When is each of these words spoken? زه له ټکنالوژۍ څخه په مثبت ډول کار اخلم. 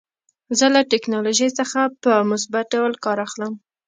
زه 0.57 0.65
له 0.75 0.81
ټکنالوژۍ 0.91 1.49
څخه 1.59 1.79
په 2.03 2.13
مثبت 2.31 2.65
ډول 2.75 2.93
کار 3.05 3.17
اخلم. 3.27 3.53